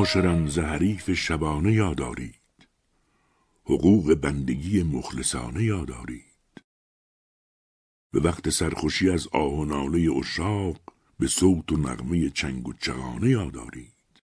[0.00, 2.68] معاشران ز حریف شبانه یادارید
[3.64, 6.62] حقوق بندگی مخلصانه یادارید
[8.12, 10.80] به وقت سرخوشی از آه و ناله اشاق
[11.18, 14.22] به صوت و نغمه چنگ و چغانه یادارید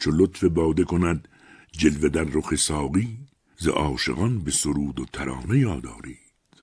[0.00, 1.28] چو لطف باده کند
[1.72, 3.18] جلوه در رخ ساقی
[3.58, 6.62] ز عاشقان به سرود و ترانه یادارید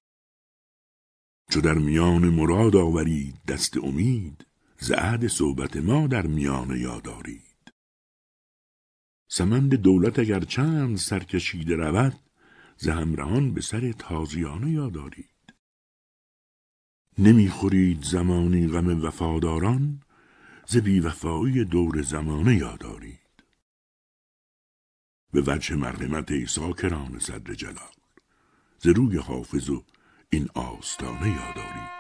[1.50, 4.46] چو در میان مراد آورید دست امید
[4.80, 7.47] ز عهد صحبت ما در میانه یادارید
[9.28, 12.20] سمند دولت اگر چند سرکشیده رود
[12.78, 15.54] ز همراهان به سر تازیانه یادارید
[17.18, 20.02] نمی‌خورید زمانی غم وفاداران
[20.68, 23.20] ز بیوفایی دور زمانه یادارید
[25.32, 27.96] به وجه مرحمت ای ساکران صدر جلال
[28.80, 29.84] ز روی حافظ و
[30.30, 31.97] این آستانه یادارید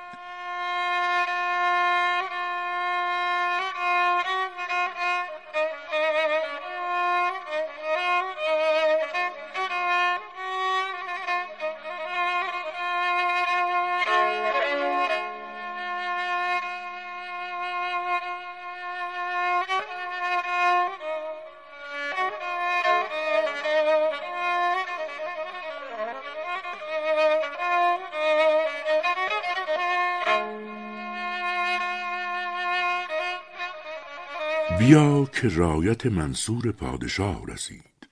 [34.87, 38.09] بیا که رایت منصور پادشاه رسید.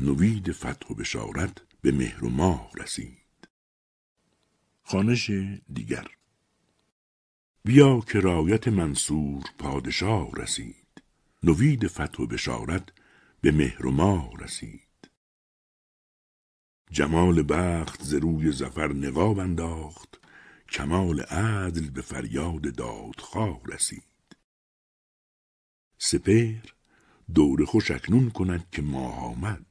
[0.00, 3.48] نوید فتح و بشارت به مهر و ماه رسید.
[4.82, 5.30] خانش
[5.72, 6.06] دیگر.
[7.64, 11.02] بیا که رایت منصور پادشاه رسید.
[11.42, 12.88] نوید فتح و بشارت
[13.40, 15.10] به مهر و ماه رسید.
[16.90, 20.20] جمال بخت ز روی زفر نقاب انداخت.
[20.70, 24.11] کمال عدل به فریاد دادخواه رسید.
[26.04, 26.74] سپهر
[27.34, 29.66] دور خوش اکنون کند که ماه آمد.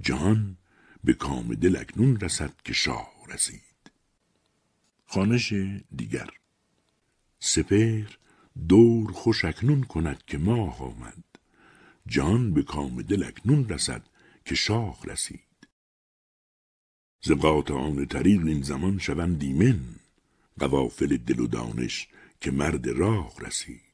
[0.00, 0.56] جهان
[1.04, 3.90] به کام دل اکنون رسد که شاه رسید.
[5.06, 5.52] خانش
[5.96, 6.30] دیگر.
[7.40, 8.18] سپهر
[8.68, 11.24] دور خوش اکنون کند که ماه آمد.
[12.06, 14.02] جان به کام دل اکنون رسد
[14.44, 15.68] که شاه رسید.
[17.22, 19.80] ز قاطعان طریق این زمان شوند ایمن
[20.58, 22.08] قوافل دل و دانش
[22.40, 23.91] که مرد راه رسید.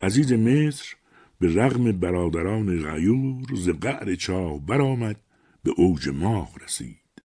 [0.00, 0.96] عزیز مصر
[1.40, 5.20] به رغم برادران غیور ز قعر چاه برآمد
[5.62, 7.22] به اوج ماه رسید.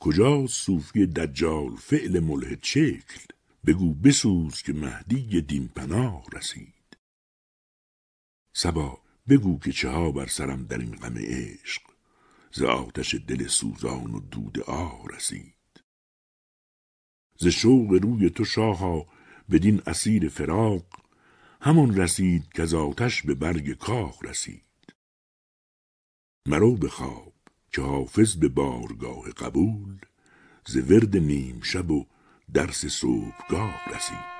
[0.00, 3.20] کجا صوفی دجال فعل ملحد شکل
[3.66, 6.96] بگو بسوز که مهدی دین پناه رسید.
[8.54, 11.82] سبا بگو که چه ها بر سرم در این غم عشق؟
[12.52, 15.54] ز آتش دل سوزان و دود آه رسید.
[17.38, 19.06] ز شوق روی تو شاها
[19.50, 21.05] بدین اسیر فراق
[21.66, 24.62] همان رسید که از آتش به برگ کاه رسید.
[26.48, 27.32] مرو به خواب
[27.72, 29.98] که حافظ به بارگاه قبول
[30.66, 32.06] ز ورد نیم شب و
[32.54, 34.35] درس صبحگاه رسید.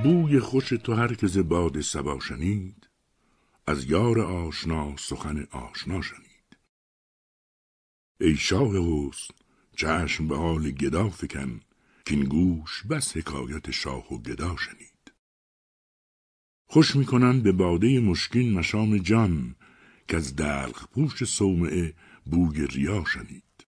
[0.00, 2.88] بوی خوش تو هر که ز باد صبا شنید
[3.66, 6.56] از یار آشنا سخن آشنا شنید.
[8.20, 9.34] ای شاه حسن
[9.76, 11.60] چشم به حال گدا فکن
[12.04, 15.12] که این گوش بس حکایت شاه و گدا شنید.
[16.66, 19.56] خوش می‌کنند به باده مشکین مشام جان
[20.08, 21.94] که از دلخ پوش صومعه
[22.24, 23.66] بوی ریا شنید.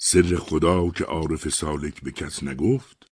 [0.00, 3.07] سر خدا که عارف سالک به کس نگفت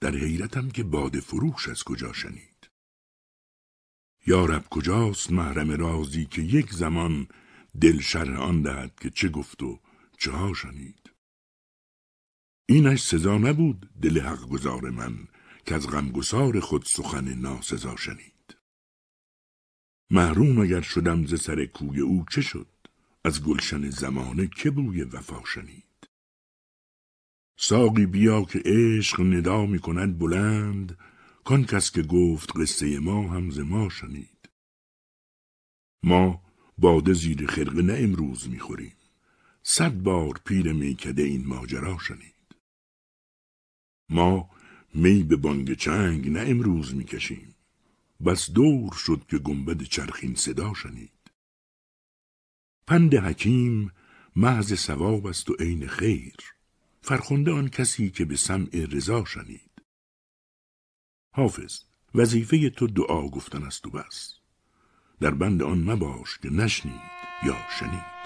[0.00, 2.70] در حیرتم که باده فروش از کجا شنید.
[4.26, 7.28] یارب کجاست محرم رازی که یک زمان
[7.80, 9.80] دل شرح آن دهد که چه گفت و
[10.18, 11.10] چه ها شنید؟
[12.68, 15.28] اینش سزا نبود دل حق گذار من
[15.66, 18.56] که از غمگسار خود سخن ناسزا شنید.
[20.10, 22.68] محروم اگر شدم ز سر کوی او چه شد؟
[23.24, 25.89] از گلشن زمانه که بوی وفا شنید؟
[27.62, 30.98] ساقی بیا که عشق ندا می کند بلند
[31.44, 34.48] کان کس که گفت قصه ما هم ز ما شنید.
[36.02, 36.42] ما
[36.78, 38.96] باده زیر خرقه نه امروز می‌خوریم
[39.62, 42.56] صد بار پیر میکده این ماجرا شنید.
[44.08, 44.50] ما
[44.94, 47.54] می به بانگ چنگ نه امروز می‌کشیم
[48.26, 51.30] بس دور شد که گنبد چرخین صدا شنید.
[52.86, 53.92] پند حکیم
[54.36, 56.36] محض ثواب است و عین خیر.
[57.02, 59.70] فرخنده آن کسی که به سمع رضا شنید.
[61.32, 61.80] حافظ
[62.14, 64.34] وظیفه تو دعا گفتن است و بس.
[65.20, 67.00] در بند آن مباش که نشنید
[67.46, 68.19] یا شنید.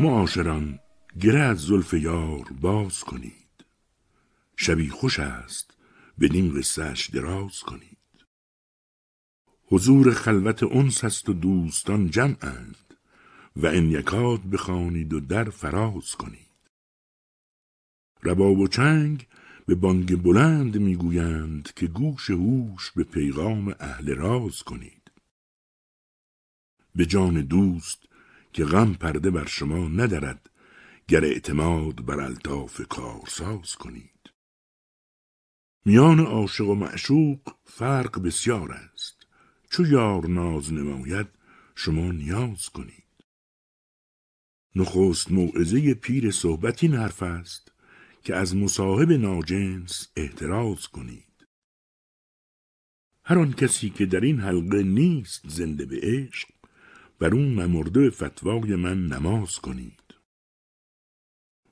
[0.00, 0.78] معاشران
[1.20, 3.64] گره از زلف یار باز کنید.
[4.56, 5.76] شبی خوش است
[6.20, 7.96] بدین قصهش دراز کنید.
[9.66, 12.94] حضور خلوت انس است و دوستان جمعند
[13.56, 16.70] و ان یکاد بخوانید و در فراز کنید.
[18.22, 19.26] رباب و چنگ
[19.66, 25.10] به بانگ بلند می‌گویند که گوش هوش به پیغام اهل راز کنید.
[26.94, 27.98] به جان دوست
[28.56, 30.50] که غم پرده بر شما ندارد
[31.08, 34.30] گر اعتماد بر الطاف کارساز کنید.
[35.84, 39.26] میان عاشق و معشوق فرق بسیار است.
[39.70, 41.26] چو یار ناز نماید
[41.74, 43.24] شما نیاز کنید.
[44.76, 47.72] نخست موعظه پیر صحبت این حرف است
[48.22, 51.46] که از مصاحب ناجنس احتراز کنید.
[53.24, 56.55] هر آن کسی که در این حلقه نیست زنده به عشق
[57.18, 60.00] بر اون نمرده فتوای من نماز کنید.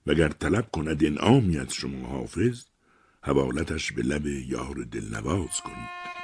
[0.06, 2.64] وگر طلب کند انعامی از شما حافظ
[3.22, 6.23] حوالتش به لب یار دلنواز کنید.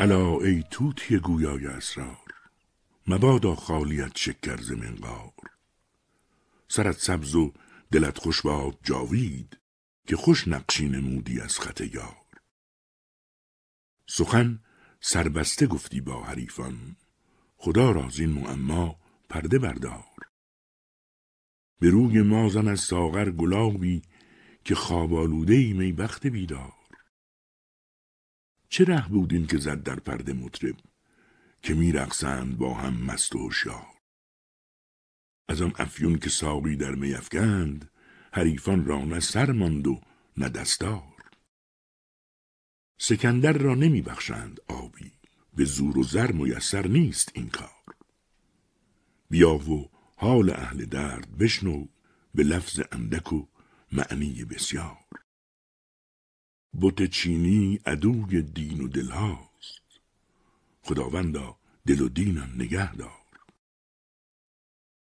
[0.00, 2.34] الا ای توتی گویای اسرار
[3.06, 5.32] مبادا خالیت شکر منقار.
[6.68, 7.52] سرت سبز و
[7.92, 9.58] دلت خوش باد جاوید
[10.06, 12.26] که خوش نقشی نمودی از خط یار.
[14.08, 14.60] سخن
[15.00, 16.96] سربسته گفتی با حریفان
[17.56, 18.96] خدا را این معما
[19.28, 20.16] پرده بردار.
[21.80, 24.02] به روی مازن از ساغر گلابی
[24.64, 26.79] که خواب ای می بخت بیدار.
[28.70, 30.76] چه ره بود این که زد در پرده مطرب
[31.62, 33.86] که میرقصند با هم مست و هوشیار؟
[35.48, 37.90] از آن افیون که ساقی در می افکند
[38.32, 40.00] حریفان را نه سر ماند و
[40.36, 41.02] نه دستار.
[42.98, 45.12] سکندر را نمی بخشند آبی
[45.54, 47.96] به زور و زر میسر نیست این کار.
[49.30, 51.86] بیا و حال اهل درد بشنو
[52.34, 53.46] به لفظ اندک و
[53.92, 54.99] معنی بسیار.
[56.74, 60.00] بت چینی عدوی دین و دل هاست.
[60.82, 63.10] خداوندا دل و دینم نگه دار.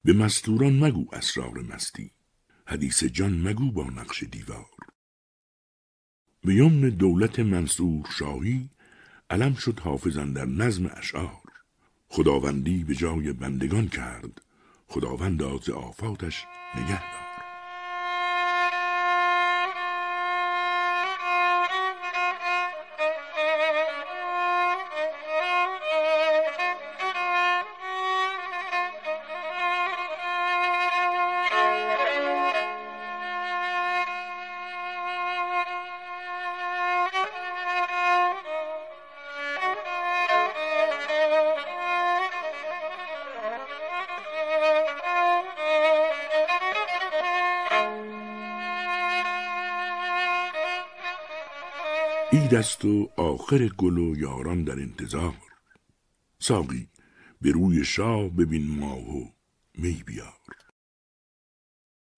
[0.03, 2.11] به مستوران مگو اسرار مستی.
[2.67, 4.65] حدیث جان مگو با نقش دیوار.
[6.41, 8.69] به یمن دولت منصور شاهی
[9.29, 11.41] علم شد حافظن در نظم اشعار.
[12.07, 14.41] خداوندی به جای بندگان کرد.
[14.87, 16.45] خداوند از آفاتش
[16.75, 17.24] نگه دار.
[52.45, 55.37] عید است و آخر گل و یاران در انتظار.
[56.39, 56.87] ساقی
[57.41, 59.31] به روی شاه ببین ماه و
[59.77, 60.55] می بیار.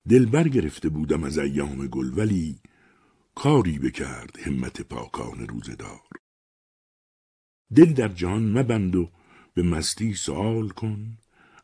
[0.09, 2.59] دل برگرفته بودم از ایام گل ولی
[3.35, 6.09] کاری بکرد همت پاکان روزدار
[7.75, 9.11] دل در جهان مبند و
[9.53, 11.17] به مستی سوال کن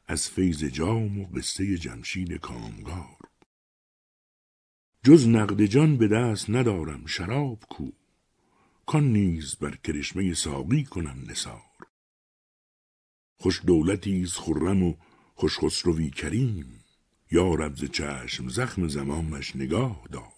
[0.08, 3.17] از فیض جام و قصه جمشید کامگار.
[5.03, 8.02] جز نقد جان به دست ندارم شراب کو.
[8.85, 11.61] کان نیز بر کرشمه ساقی کنم نثار.
[13.37, 14.95] خوش دولتی خرم و
[15.35, 16.83] خوش خسروی کریم.
[17.31, 20.33] یا رب چشم زخم زمامش نگاه دار.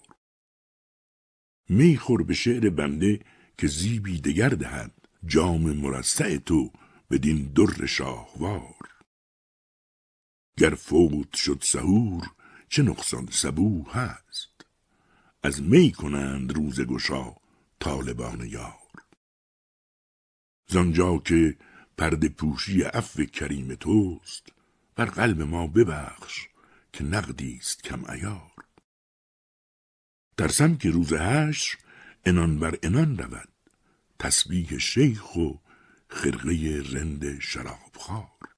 [1.69, 3.19] می خور به شعر بنده
[3.57, 4.91] که زیبی دگر دهد
[5.25, 6.71] جام مرصع تو
[7.11, 8.89] بدین در شاهوار.
[10.57, 12.31] گر فوت شد سهور
[12.69, 14.65] چه نقصان سبو هست؟
[15.43, 17.35] از می کنند روز گشا
[17.79, 19.05] طالبان یار.
[20.67, 21.57] زانجا که
[21.97, 24.47] پرده پوشی عفو کریم توست
[24.95, 26.47] بر قلب ما ببخش
[26.93, 28.51] که نقدی است کم عیار.
[30.37, 31.77] ترسم که روز هشت
[32.25, 33.49] انان بر انان رود
[34.19, 35.53] تسبیح شیخ و
[36.09, 38.55] خرقه رند شرابخوار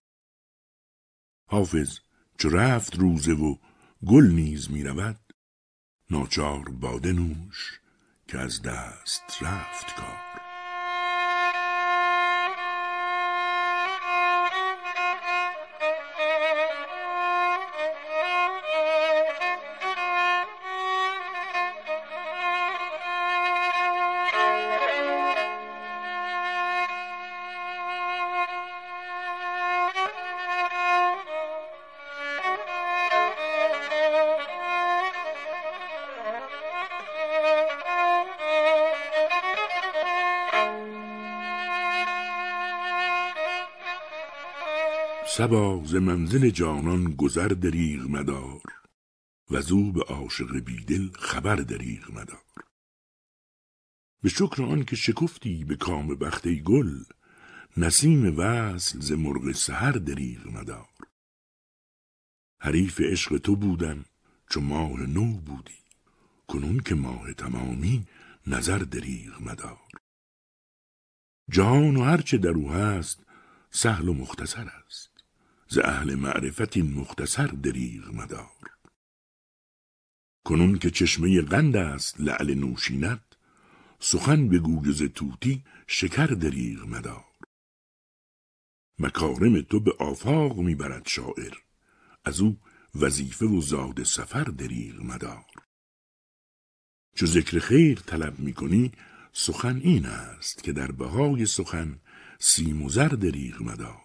[1.50, 2.00] حافظ
[2.38, 3.58] چو رفت روزه و
[4.06, 5.20] گل نیز می رود
[6.10, 7.80] ناچار باده نوش
[8.28, 10.27] که از دست رفت کار
[45.38, 48.62] سبا ز منزل جانان گذر دریغ مدار
[49.52, 52.64] و زو به عاشق بیدل خبر دریغ مدار
[54.22, 57.04] به شکر آن که شکفتی به کام بخت گل
[57.78, 60.90] نسیم وصل ز مرغ سحر دریغ مدار
[62.62, 64.06] حریف عشق تو بودم
[64.50, 65.84] چو ماه نو بودی
[66.48, 68.08] کنون که ماه تمامی
[68.48, 69.88] نظر دریغ مدار
[71.52, 73.24] جهان و هرچه در او هست
[73.72, 75.17] سهل و مختصر است.
[75.70, 78.78] ز اهل معرفت این مختصر دریغ مدار.
[80.46, 83.22] کنون که چشمه قند است لعل نوشینت
[84.00, 87.26] سخن بگوی ز توتی شکر دریغ مدار.
[89.00, 91.54] مکارم تو به آفاق می‌برد شاعر
[92.26, 92.60] از او
[92.96, 95.46] وظیفه و زاد سفر دریغ مدار.
[97.16, 98.92] چو ذکر خیر طلب می‌کنی
[99.34, 102.00] سخن این است که در بهای سخن
[102.40, 104.02] سیم و زر دریغ مدار.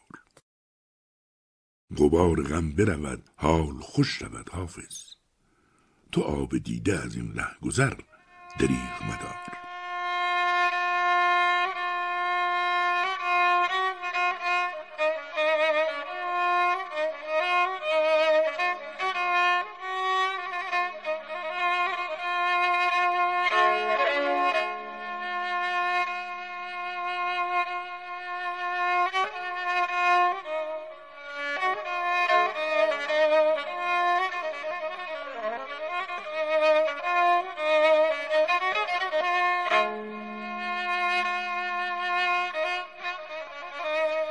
[1.99, 5.14] غبار غم برود حال خوش شود حافظ.
[6.12, 7.94] تو آب دیده از این ره گذر
[8.58, 9.62] دریغ مدار.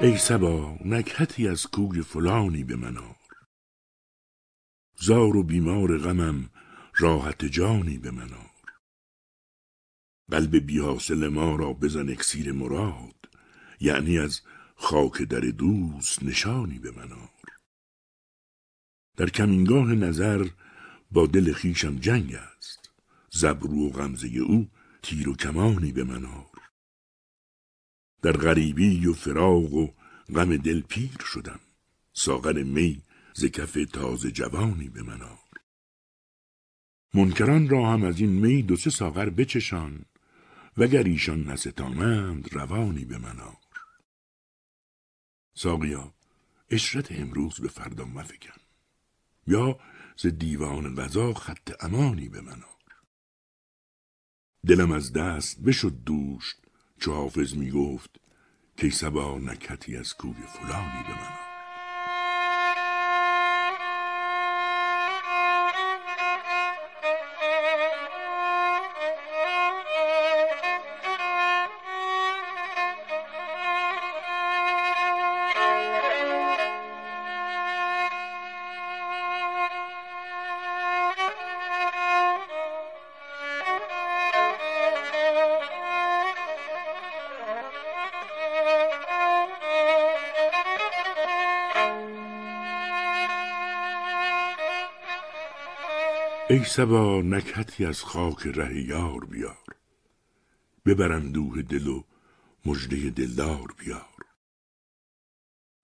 [0.03, 3.15] ای سبا نکهتی از کوی فلانی به من آر.
[4.95, 6.49] زار و بیمار غمم
[6.95, 8.71] راحت جانی به من آر.
[10.31, 13.29] قلب بیحاصل ما را بزن اکسیر مراد
[13.79, 14.41] یعنی از
[14.75, 17.47] خاک در دوست نشانی به من آر.
[19.17, 20.47] در کمینگاه نظر
[21.11, 22.91] با دل خیشم جنگ است
[23.29, 24.69] زبرو و غمزه او
[25.01, 26.50] تیر و کمانی به من آر.
[28.21, 29.93] در غریبی و فراغ و
[30.35, 31.59] غم دل پیر شدم.
[32.13, 33.01] ساغر می
[33.33, 35.39] ز کف تازه جوانی به من آر.
[37.13, 40.05] منکران را هم از این می دو سه ساغر بچشان
[40.77, 43.57] وگر ایشان نستانند روانی به من آر.
[45.53, 46.13] ساقیا
[46.69, 48.61] اشرت امروز به فردا مفکن.
[49.47, 49.79] یا
[50.17, 52.81] ز دیوان غذا خط امانی به من آر.
[54.67, 56.55] دلم از دست بشد دوش
[57.01, 58.19] چو حافظ می گفت
[58.77, 61.50] که سبا نکتی از کوی فلانی به من
[96.51, 99.75] ای سبا نکهتی از خاک ره یار بیار.
[100.85, 102.03] ببرم دوه دل و
[102.65, 104.25] مژده دلدار بیار.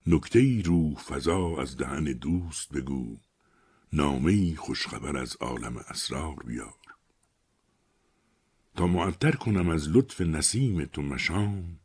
[0.08, 3.18] نکته ای روح فضا از دهن دوست بگو
[3.94, 6.80] نامه ای خوشخبر از عالم اسرار بیار.
[8.76, 11.80] تا معطر کنم از لطف نسیم تو مشام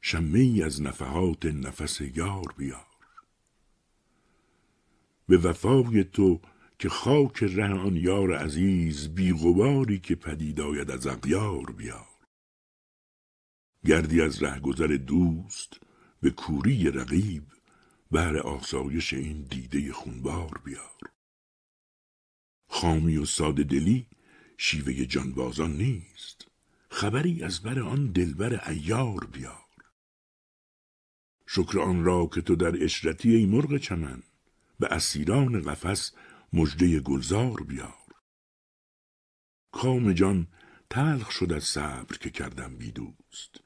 [0.00, 2.86] شمه ای از نفحات نفس یار بیار.
[5.28, 6.40] به وفای تو
[6.78, 12.06] که خاک ره آن یار عزیز بی غباری که پدید آید از اغیار بیار.
[13.84, 15.80] گردی از رهگذر دوست
[16.20, 17.42] به کوری رقیب
[18.10, 21.00] بهر آسایش این دیده خونبار بیار.
[22.68, 24.06] خامی و ساده دلی
[24.58, 26.48] شیوه جانبازان نیست
[26.90, 29.66] خبری از بر آن دلبر ایار بیار.
[31.46, 34.22] شکر آن را که تو در اشرتی ای مرغ چمن
[34.80, 36.12] به اسیران قفس
[36.52, 38.06] مژده گلزار بیار.
[39.72, 40.46] کام جان
[40.90, 43.60] تلخ شد از صبر که کردم بی دوست.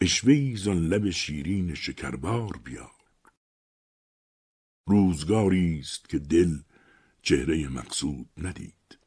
[0.00, 3.02] اشوه زان لب شیرین شکربار بیار.
[4.86, 6.58] روزگاری است که دل
[7.22, 8.98] چهره مقصود ندید.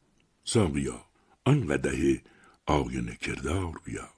[0.43, 1.05] ساقیا
[1.45, 2.23] آن قده
[2.65, 4.13] آینه کردار بیار.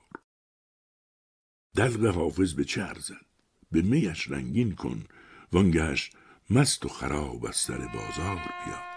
[1.76, 3.26] دلق حافظ به چه ارزد؟
[3.72, 5.06] به میش رنگین کن
[5.52, 6.12] وانگهش
[6.50, 8.97] مست و خراب از سر بازار بیار.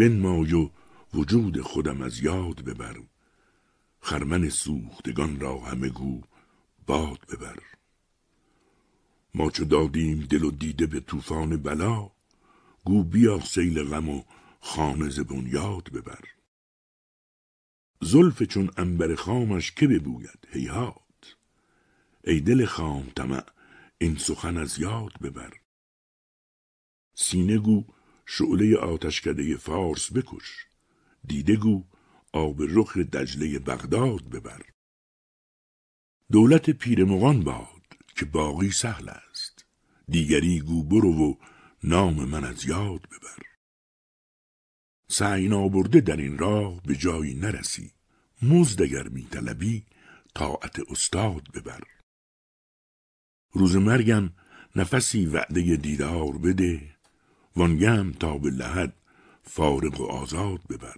[0.00, 0.70] بنمای و
[1.14, 2.96] وجود خودم از یاد ببر.
[4.00, 6.20] خرمن سوختگان را همه گو
[6.86, 7.58] باد ببر.
[9.34, 12.10] ما چو دادیم دل و دیده به طوفان بلا
[12.84, 14.22] گو بیا سیل غم و
[14.60, 16.24] خانه ز بنیاد ببر.
[18.00, 21.36] زلف چون انبر خامش که ببوید هیهات؟
[22.24, 23.44] ای دل خام طمع
[23.98, 25.52] این سخن از یاد ببر.
[27.14, 27.84] سینه گو
[28.32, 30.66] شعله آتشکده فارس بکش.
[31.24, 31.84] دیده گو
[32.32, 34.62] آب رخ دجله بغداد ببر.
[36.32, 39.64] دولت پیرمغان باد که باقی سهل است.
[40.08, 41.34] دیگری گو برو و
[41.84, 43.46] نام من از یاد ببر.
[45.08, 47.92] سعی نابرده در این راه به جایی نرسی.
[48.42, 49.86] مزد اگر می طلبی
[50.34, 51.82] طاعت استاد ببر.
[53.52, 54.30] روز مرگم
[54.76, 56.99] نفسی وعده دیدار بده.
[57.56, 58.94] وانگم تا به لحد
[59.42, 60.96] فارغ و آزاد ببر.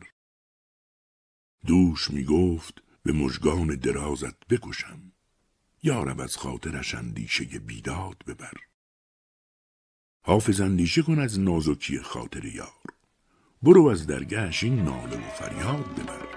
[1.66, 5.12] دوش می گفت به مژگان درازت بکشم.
[5.82, 8.52] یارب از خاطرش اندیشه بیداد ببر.
[10.22, 12.68] حافظ اندیشه کن از نازکی خاطر یار.
[13.62, 16.28] برو از درگهش این ناله و فریاد ببر.